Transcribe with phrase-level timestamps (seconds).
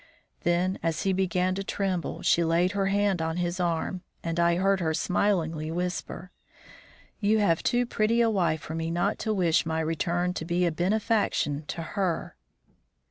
[0.41, 4.55] Then, as he began to tremble, she laid her hand on his arm, and I
[4.55, 6.31] heard her smilingly whisper:
[7.19, 10.65] "You have too pretty a wife for me not to wish my return to be
[10.65, 12.35] a benefaction to her."